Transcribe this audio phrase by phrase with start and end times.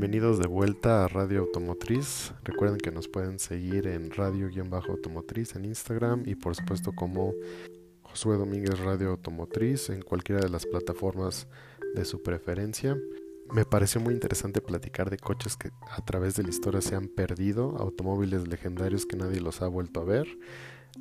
[0.00, 2.32] Bienvenidos de vuelta a Radio Automotriz.
[2.42, 7.34] Recuerden que nos pueden seguir en Radio-Automotriz en Instagram y por supuesto como
[8.00, 11.48] Josué Domínguez Radio Automotriz en cualquiera de las plataformas
[11.94, 12.96] de su preferencia.
[13.52, 17.08] Me pareció muy interesante platicar de coches que a través de la historia se han
[17.08, 20.26] perdido, automóviles legendarios que nadie los ha vuelto a ver.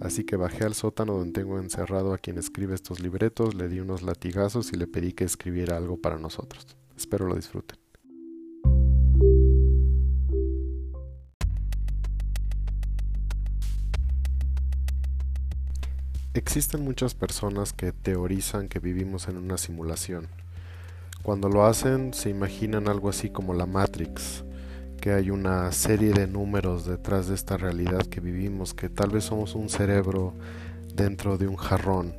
[0.01, 3.79] Así que bajé al sótano donde tengo encerrado a quien escribe estos libretos, le di
[3.79, 6.75] unos latigazos y le pedí que escribiera algo para nosotros.
[6.97, 7.88] Espero lo disfruten.
[16.35, 20.27] Existen muchas personas que teorizan que vivimos en una simulación.
[21.23, 24.43] Cuando lo hacen se imaginan algo así como la Matrix,
[25.01, 29.23] que hay una serie de números detrás de esta realidad que vivimos, que tal vez
[29.23, 30.35] somos un cerebro
[30.93, 32.13] dentro de un jarrón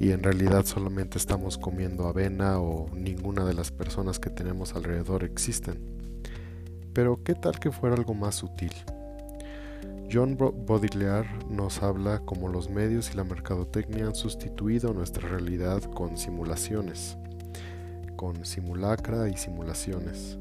[0.00, 5.22] y en realidad solamente estamos comiendo avena o ninguna de las personas que tenemos alrededor
[5.22, 5.78] existen.
[6.94, 8.72] Pero ¿qué tal que fuera algo más sutil?
[10.14, 16.16] John Baudrillard nos habla como los medios y la mercadotecnia han sustituido nuestra realidad con
[16.16, 17.18] simulaciones,
[18.14, 20.38] con simulacra y simulaciones.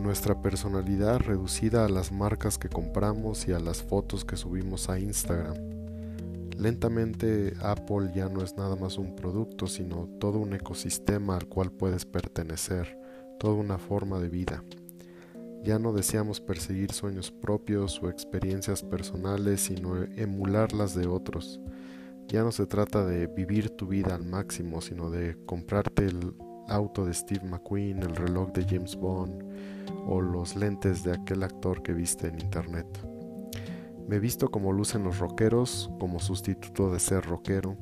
[0.00, 4.98] Nuestra personalidad reducida a las marcas que compramos y a las fotos que subimos a
[4.98, 5.54] Instagram.
[6.58, 11.70] Lentamente Apple ya no es nada más un producto, sino todo un ecosistema al cual
[11.70, 12.98] puedes pertenecer,
[13.38, 14.64] toda una forma de vida.
[15.62, 21.60] Ya no deseamos perseguir sueños propios o experiencias personales, sino emular las de otros.
[22.26, 26.34] Ya no se trata de vivir tu vida al máximo, sino de comprarte el
[26.66, 29.44] auto de Steve McQueen, el reloj de James Bond
[30.06, 32.86] o los lentes de aquel actor que viste en internet.
[34.08, 37.76] Me visto como lucen los rockeros, como sustituto de ser rockero.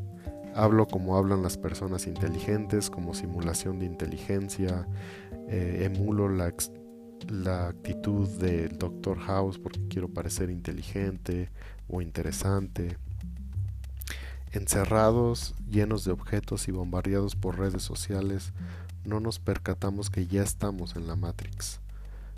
[0.55, 4.87] Hablo como hablan las personas inteligentes, como simulación de inteligencia.
[5.49, 6.53] Eh, emulo la,
[7.29, 9.19] la actitud del Dr.
[9.19, 11.51] House porque quiero parecer inteligente
[11.89, 12.97] o interesante.
[14.53, 18.53] Encerrados, llenos de objetos y bombardeados por redes sociales,
[19.05, 21.81] no nos percatamos que ya estamos en la Matrix.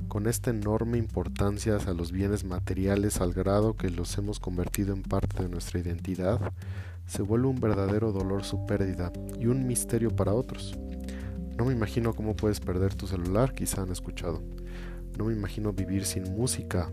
[0.09, 5.03] Con esta enorme importancia a los bienes materiales al grado que los hemos convertido en
[5.03, 6.53] parte de nuestra identidad,
[7.06, 10.76] se vuelve un verdadero dolor su pérdida y un misterio para otros.
[11.56, 14.43] No me imagino cómo puedes perder tu celular, quizá han escuchado.
[15.19, 16.91] No me imagino vivir sin música.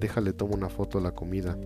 [0.00, 1.56] Déjale tomo una foto a la comida.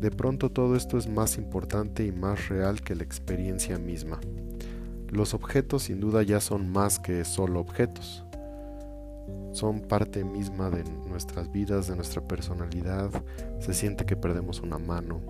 [0.00, 4.20] De pronto todo esto es más importante y más real que la experiencia misma.
[5.10, 8.24] Los objetos sin duda ya son más que solo objetos.
[9.52, 13.10] Son parte misma de nuestras vidas, de nuestra personalidad.
[13.60, 15.20] Se siente que perdemos una mano,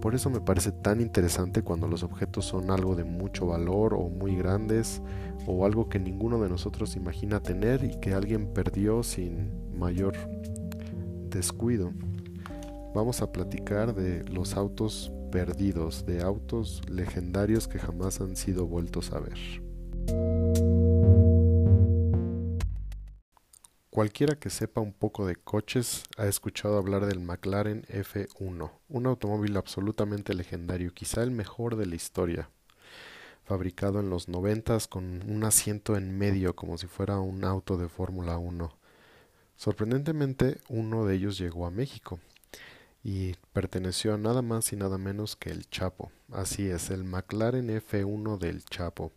[0.00, 4.08] por eso me parece tan interesante cuando los objetos son algo de mucho valor o
[4.08, 5.02] muy grandes
[5.46, 10.14] o algo que ninguno de nosotros imagina tener y que alguien perdió sin mayor
[11.28, 11.92] descuido.
[12.94, 19.12] Vamos a platicar de los autos perdidos, de autos legendarios que jamás han sido vueltos
[19.12, 20.89] a ver.
[24.00, 29.58] Cualquiera que sepa un poco de coches ha escuchado hablar del McLaren F1, un automóvil
[29.58, 32.48] absolutamente legendario, quizá el mejor de la historia.
[33.44, 37.90] Fabricado en los noventas con un asiento en medio como si fuera un auto de
[37.90, 38.74] Fórmula 1.
[39.56, 42.20] Sorprendentemente, uno de ellos llegó a México
[43.04, 46.10] y perteneció a nada más y nada menos que el Chapo.
[46.32, 49.12] Así es, el McLaren F1 del Chapo.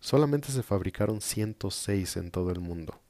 [0.00, 3.00] Solamente se fabricaron 106 en todo el mundo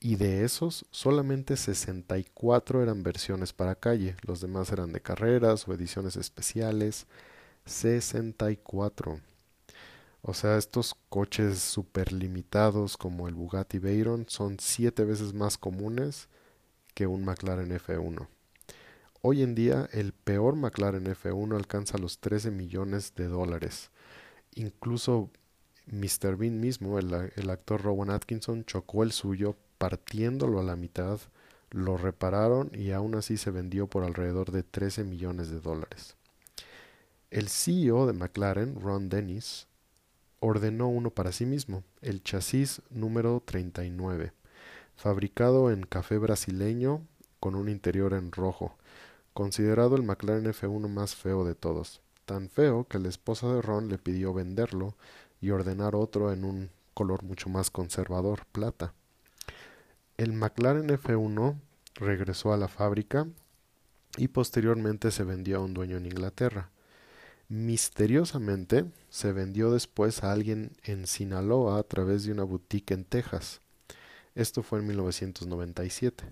[0.00, 5.74] y de esos solamente 64 eran versiones para calle, los demás eran de carreras o
[5.74, 7.06] ediciones especiales.
[7.68, 9.20] 64.
[10.22, 16.28] O sea, estos coches super limitados como el Bugatti Veyron son siete veces más comunes
[16.94, 18.26] que un McLaren F1.
[19.22, 23.90] Hoy en día el peor McLaren F1 alcanza los 13 millones de dólares.
[24.54, 25.30] Incluso
[25.86, 26.36] Mr.
[26.36, 31.20] Bean mismo, el, el actor Rowan Atkinson, chocó el suyo partiéndolo a la mitad,
[31.70, 36.16] lo repararon y aún así se vendió por alrededor de 13 millones de dólares.
[37.30, 39.66] El CEO de McLaren, Ron Dennis,
[40.40, 44.32] ordenó uno para sí mismo, el chasis número 39,
[44.96, 47.02] fabricado en café brasileño
[47.40, 48.76] con un interior en rojo,
[49.34, 53.88] considerado el McLaren F1 más feo de todos, tan feo que la esposa de Ron
[53.88, 54.94] le pidió venderlo
[55.40, 58.94] y ordenar otro en un color mucho más conservador, plata.
[60.18, 61.60] El McLaren F1
[61.94, 63.28] regresó a la fábrica
[64.16, 66.70] y posteriormente se vendió a un dueño en Inglaterra.
[67.46, 73.60] Misteriosamente se vendió después a alguien en Sinaloa a través de una boutique en Texas.
[74.34, 76.24] Esto fue en 1997.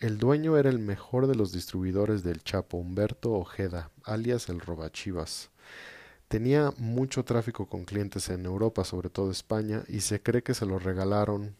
[0.00, 5.50] El dueño era el mejor de los distribuidores del Chapo, Humberto Ojeda, alias el Robachivas.
[6.26, 10.66] Tenía mucho tráfico con clientes en Europa, sobre todo España, y se cree que se
[10.66, 11.54] lo regalaron,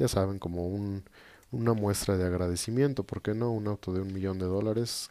[0.00, 1.04] ya saben, como un,
[1.52, 3.52] una muestra de agradecimiento, ¿por qué no?
[3.52, 5.10] Un auto de un millón de dólares,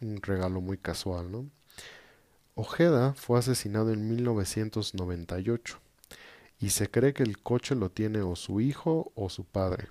[0.00, 1.50] un regalo muy casual, ¿no?
[2.54, 5.78] Ojeda fue asesinado en 1998
[6.58, 9.88] y se cree que el coche lo tiene o su hijo o su padre.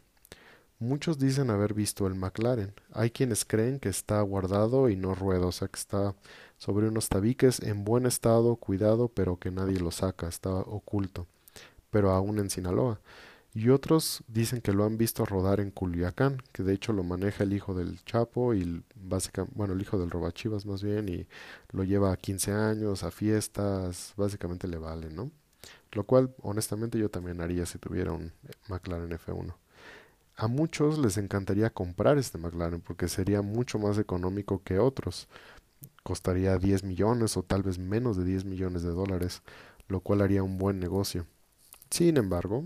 [0.80, 2.74] Muchos dicen haber visto el McLaren.
[2.92, 6.16] Hay quienes creen que está guardado y no rueda, o sea que está
[6.57, 11.28] sobre unos tabiques en buen estado, cuidado, pero que nadie lo saca, está oculto,
[11.92, 13.00] pero aún en Sinaloa.
[13.55, 17.44] Y otros dicen que lo han visto rodar en Culiacán, que de hecho lo maneja
[17.44, 18.83] el hijo del Chapo y
[19.53, 21.27] bueno, el hijo del Robachivas más bien, y
[21.71, 25.29] lo lleva a 15 años, a fiestas, básicamente le vale, ¿no?
[25.91, 28.31] Lo cual, honestamente, yo también haría si tuviera un
[28.69, 29.56] McLaren F1.
[30.35, 35.27] A muchos les encantaría comprar este McLaren porque sería mucho más económico que otros.
[36.01, 39.44] Costaría 10 millones o tal vez menos de 10 millones de dólares,
[39.88, 41.27] lo cual haría un buen negocio.
[41.91, 42.65] Sin embargo,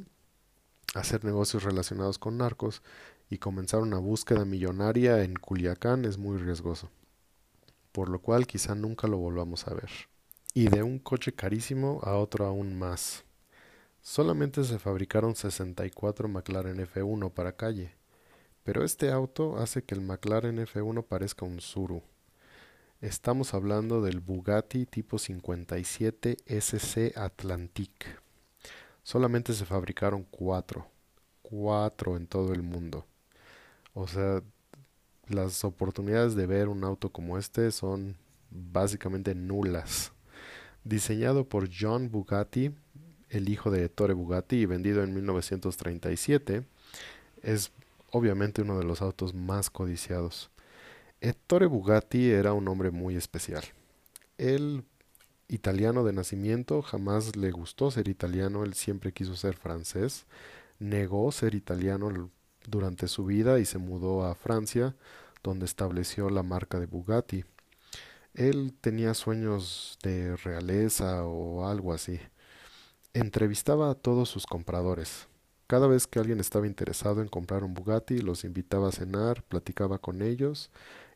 [0.94, 2.82] hacer negocios relacionados con narcos
[3.30, 6.90] y comenzar una búsqueda millonaria en Culiacán es muy riesgoso,
[7.92, 9.90] por lo cual quizá nunca lo volvamos a ver.
[10.54, 13.26] Y de un coche carísimo a otro aún más.
[14.02, 17.94] Solamente se fabricaron 64 McLaren F1 para calle,
[18.64, 22.02] pero este auto hace que el McLaren F1 parezca un Zuru.
[23.02, 28.27] Estamos hablando del Bugatti tipo 57 SC Atlantique
[29.08, 30.86] solamente se fabricaron cuatro.
[31.42, 33.06] Cuatro en todo el mundo.
[33.94, 34.44] O sea,
[35.30, 38.18] las oportunidades de ver un auto como este son
[38.52, 40.12] básicamente nulas.
[40.84, 42.76] Diseñado por John Bugatti,
[43.30, 46.66] el hijo de Ettore Bugatti y vendido en 1937,
[47.44, 47.72] es
[48.12, 50.52] obviamente uno de los autos más codiciados.
[51.22, 53.64] Ettore Bugatti era un hombre muy especial.
[54.38, 54.84] Él
[55.48, 60.26] italiano de nacimiento, jamás le gustó ser italiano, él siempre quiso ser francés,
[60.80, 62.30] negó ser italiano
[62.68, 64.96] durante su vida y se mudó a Francia,
[65.44, 67.46] donde estableció la marca de Bugatti.
[68.34, 72.20] Él tenía sueños de realeza o algo así.
[73.14, 75.28] Entrevistaba a todos sus compradores.
[75.66, 79.98] Cada vez que alguien estaba interesado en comprar un Bugatti, los invitaba a cenar, platicaba
[79.98, 80.70] con ellos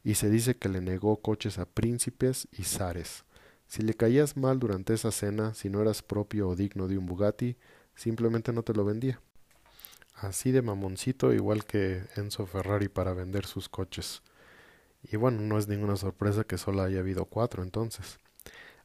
[0.03, 3.23] y se dice que le negó coches a príncipes y zares.
[3.71, 7.05] Si le caías mal durante esa cena, si no eras propio o digno de un
[7.05, 7.55] Bugatti,
[7.95, 9.21] simplemente no te lo vendía.
[10.13, 14.23] Así de mamoncito, igual que Enzo Ferrari para vender sus coches.
[15.03, 18.19] Y bueno, no es ninguna sorpresa que solo haya habido cuatro entonces.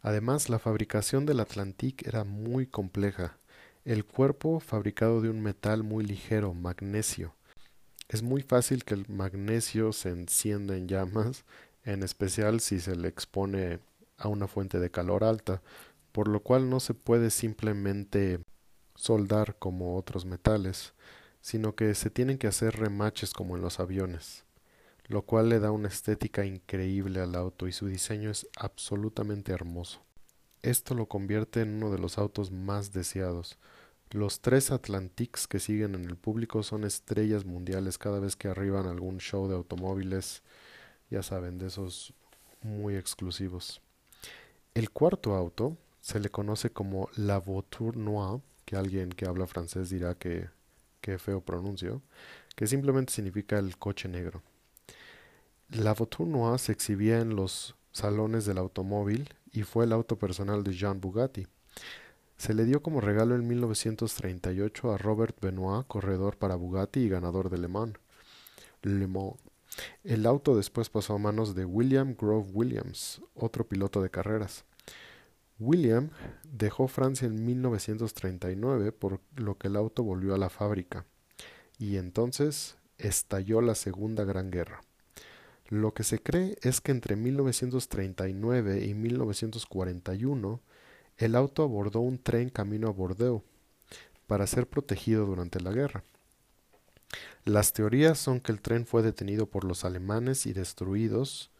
[0.02, 3.38] Además, la fabricación del Atlantic era muy compleja.
[3.84, 7.34] El cuerpo fabricado de un metal muy ligero, magnesio.
[8.08, 11.44] Es muy fácil que el magnesio se encienda en llamas,
[11.82, 13.80] en especial si se le expone
[14.18, 15.62] a una fuente de calor alta,
[16.12, 18.40] por lo cual no se puede simplemente
[18.94, 20.94] soldar como otros metales,
[21.40, 24.44] sino que se tienen que hacer remaches como en los aviones,
[25.06, 30.02] lo cual le da una estética increíble al auto y su diseño es absolutamente hermoso.
[30.62, 33.58] Esto lo convierte en uno de los autos más deseados.
[34.10, 38.86] Los tres Atlantics que siguen en el público son estrellas mundiales cada vez que arriban
[38.86, 40.42] algún show de automóviles,
[41.10, 42.14] ya saben, de esos
[42.62, 43.80] muy exclusivos.
[44.76, 49.88] El cuarto auto se le conoce como la Voiture Noire, que alguien que habla francés
[49.88, 50.50] dirá que,
[51.00, 52.02] feo pronuncio,
[52.54, 54.42] que simplemente significa el coche negro.
[55.70, 60.62] La Voiture Noire se exhibía en los salones del automóvil y fue el auto personal
[60.62, 61.46] de Jean Bugatti.
[62.36, 67.48] Se le dio como regalo en 1938 a Robert Benoit, corredor para Bugatti y ganador
[67.48, 67.94] de Le Mans.
[68.82, 69.36] Le Mans.
[70.04, 74.64] El auto después pasó a manos de William Grove Williams, otro piloto de carreras.
[75.58, 76.10] William
[76.44, 81.06] dejó Francia en 1939, por lo que el auto volvió a la fábrica,
[81.78, 84.80] y entonces estalló la Segunda Gran Guerra.
[85.68, 90.60] Lo que se cree es que entre 1939 y 1941
[91.16, 93.42] el auto abordó un tren camino a Bordeaux
[94.26, 96.04] para ser protegido durante la guerra.
[97.44, 101.50] Las teorías son que el tren fue detenido por los alemanes y destruidos,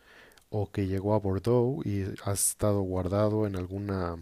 [0.50, 4.16] o que llegó a Bordeaux y ha estado guardado en alguna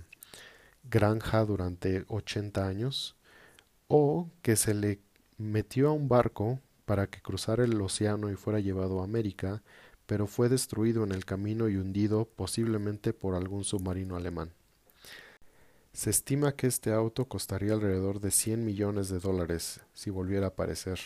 [0.85, 3.16] granja durante 80 años,
[3.88, 5.00] o que se le
[5.38, 9.62] metió a un barco para que cruzara el océano y fuera llevado a América,
[10.07, 14.52] pero fue destruido en el camino y hundido posiblemente por algún submarino alemán.
[15.95, 20.49] Se estima que este auto costaría alrededor de 100 millones de dólares si volviera a
[20.49, 20.99] aparecer.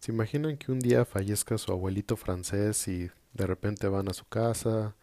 [0.00, 4.24] ¿Se imaginan que un día fallezca su abuelito francés y de repente van a su
[4.26, 4.96] casa,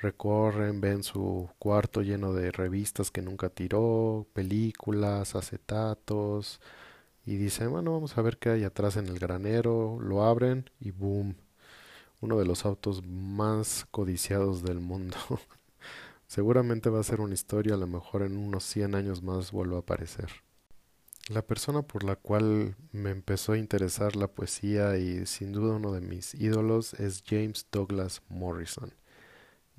[0.00, 6.60] recorren, ven su cuarto lleno de revistas que nunca tiró, películas, acetatos,
[7.26, 10.92] y dicen, bueno, vamos a ver qué hay atrás en el granero, lo abren y
[10.92, 11.34] boom,
[12.20, 15.16] uno de los autos más codiciados del mundo.
[16.26, 19.76] Seguramente va a ser una historia, a lo mejor en unos 100 años más vuelva
[19.76, 20.28] a aparecer.
[21.28, 25.92] La persona por la cual me empezó a interesar la poesía y sin duda uno
[25.92, 28.92] de mis ídolos es James Douglas Morrison.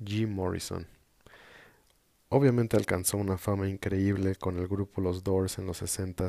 [0.04, 0.86] Jim Morrison.
[2.28, 6.28] Obviamente alcanzó una fama increíble con el grupo Los Doors en los 60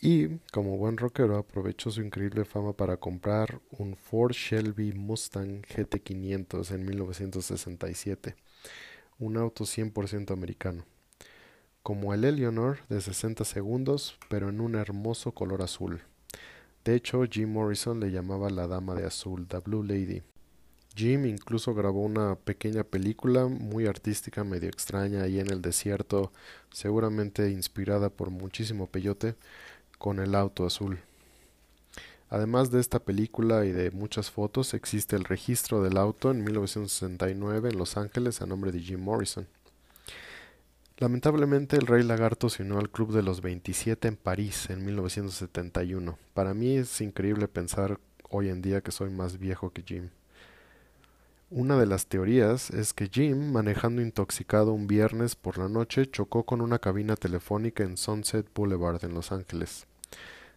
[0.00, 6.74] y, como buen rockero, aprovechó su increíble fama para comprar un Ford Shelby Mustang GT500
[6.74, 8.36] en 1967,
[9.18, 10.84] un auto 100% americano
[11.84, 16.00] como el Eleanor de 60 segundos, pero en un hermoso color azul.
[16.82, 20.22] De hecho, Jim Morrison le llamaba la dama de azul, The Blue Lady.
[20.96, 26.32] Jim incluso grabó una pequeña película muy artística, medio extraña, ahí en el desierto,
[26.72, 29.34] seguramente inspirada por muchísimo peyote,
[29.98, 31.00] con el auto azul.
[32.30, 37.70] Además de esta película y de muchas fotos, existe el registro del auto en 1969
[37.70, 39.46] en Los Ángeles a nombre de Jim Morrison.
[40.98, 46.18] Lamentablemente el Rey Lagarto se unió al Club de los 27 en París en 1971.
[46.34, 47.98] Para mí es increíble pensar
[48.30, 50.10] hoy en día que soy más viejo que Jim.
[51.50, 56.44] Una de las teorías es que Jim, manejando intoxicado un viernes por la noche, chocó
[56.44, 59.86] con una cabina telefónica en Sunset Boulevard en Los Ángeles.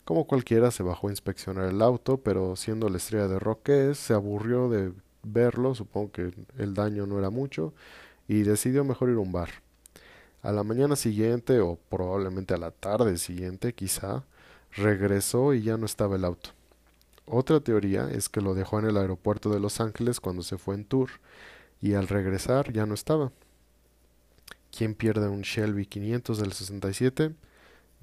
[0.08, 4.14] Como cualquiera se bajó a inspeccionar el auto, pero siendo la estrella de rock se
[4.14, 7.74] aburrió de verlo, supongo que el daño no era mucho,
[8.26, 9.50] y decidió mejor ir a un bar.
[10.44, 14.24] A la mañana siguiente, o probablemente a la tarde siguiente, quizá,
[14.72, 16.52] regresó y ya no estaba el auto.
[17.26, 20.76] Otra teoría es que lo dejó en el aeropuerto de Los Ángeles cuando se fue
[20.76, 21.10] en tour
[21.82, 23.34] y al regresar ya no estaba.
[24.72, 27.36] ¿Quién pierde un Shelby 500 del 67?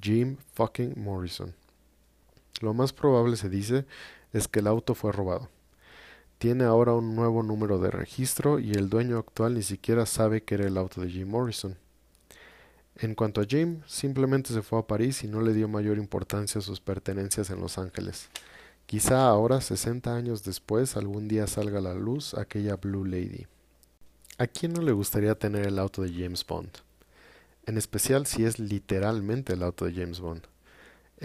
[0.03, 1.64] Jim fucking Morrison.
[2.61, 3.85] Lo más probable se dice
[4.33, 5.49] es que el auto fue robado.
[6.39, 10.57] Tiene ahora un nuevo número de registro y el dueño actual ni siquiera sabe que
[10.57, 11.77] era el auto de Jim Morrison.
[12.97, 16.61] En cuanto a Jim, simplemente se fue a París y no le dio mayor importancia
[16.61, 18.29] a sus pertenencias en Los Ángeles.
[18.87, 23.47] Quizá ahora, sesenta años después, algún día salga a la luz aquella Blue Lady.
[24.37, 26.71] ¿A quién no le gustaría tener el auto de James Bond?
[27.67, 30.43] En especial si es literalmente el auto de James Bond.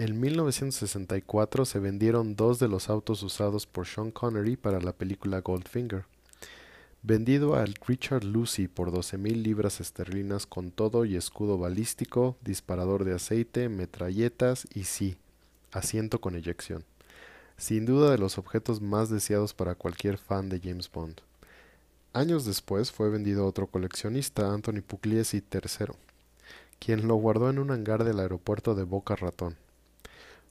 [0.00, 5.42] En 1964 se vendieron dos de los autos usados por Sean Connery para la película
[5.42, 6.06] Goldfinger
[7.02, 13.04] vendido al Richard Lucy por doce mil libras esterlinas con todo y escudo balístico, disparador
[13.04, 15.18] de aceite, metralletas y sí,
[15.70, 16.82] asiento con eyección.
[17.58, 21.20] Sin duda de los objetos más deseados para cualquier fan de James Bond.
[22.14, 25.92] Años después fue vendido a otro coleccionista, Anthony Pugliese III,
[26.78, 29.56] quien lo guardó en un hangar del aeropuerto de Boca Ratón.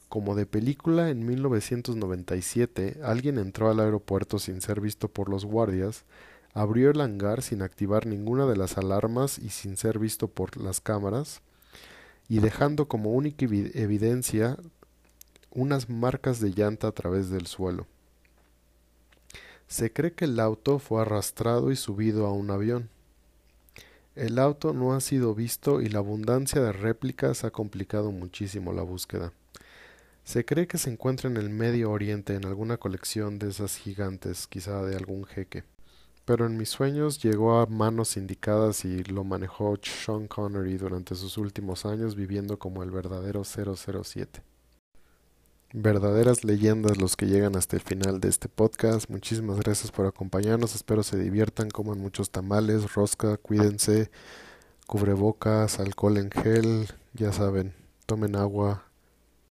[0.09, 6.03] Como de película, en 1997 alguien entró al aeropuerto sin ser visto por los guardias
[6.53, 10.81] abrió el hangar sin activar ninguna de las alarmas y sin ser visto por las
[10.81, 11.41] cámaras,
[12.27, 14.57] y dejando como única evidencia
[15.51, 17.87] unas marcas de llanta a través del suelo.
[19.67, 22.89] Se cree que el auto fue arrastrado y subido a un avión.
[24.15, 28.81] El auto no ha sido visto y la abundancia de réplicas ha complicado muchísimo la
[28.81, 29.31] búsqueda.
[30.29, 34.45] Se cree que se encuentra en el Medio Oriente en alguna colección de esas gigantes,
[34.45, 35.63] quizá de algún jeque
[36.29, 41.39] pero en mis sueños llegó a manos indicadas y lo manejó Sean Connery durante sus
[41.39, 44.43] últimos años viviendo como el verdadero 007.
[45.73, 49.09] Verdaderas leyendas los que llegan hasta el final de este podcast.
[49.09, 50.75] Muchísimas gracias por acompañarnos.
[50.75, 54.11] Espero se diviertan, coman muchos tamales, rosca, cuídense,
[54.85, 57.73] cubrebocas, alcohol en gel, ya saben,
[58.05, 58.88] tomen agua,